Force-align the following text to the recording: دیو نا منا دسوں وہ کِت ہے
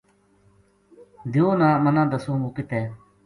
دیو 1.31 1.47
نا 1.59 1.69
منا 1.83 2.03
دسوں 2.11 2.37
وہ 2.41 2.49
کِت 2.55 2.69
ہے 2.77 2.83